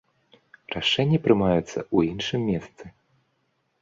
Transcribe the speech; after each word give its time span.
Рашэнні 0.75 1.19
прымаюцца 1.27 1.67
ў 1.67 1.97
іншым 2.11 2.41
месцы. 2.51 2.85